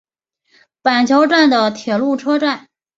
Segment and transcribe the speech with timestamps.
[0.81, 2.69] 板桥站的铁路车站。